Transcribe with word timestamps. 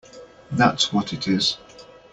That’s 0.51 0.91
what 0.91 1.13
it 1.13 1.27
is! 1.27 1.59